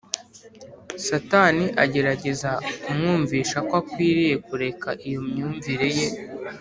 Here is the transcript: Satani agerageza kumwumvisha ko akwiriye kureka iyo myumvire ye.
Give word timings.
Satani 1.05 1.65
agerageza 1.83 2.51
kumwumvisha 2.83 3.57
ko 3.67 3.73
akwiriye 3.81 4.35
kureka 4.47 4.89
iyo 5.07 5.19
myumvire 5.27 5.89
ye. 5.97 6.07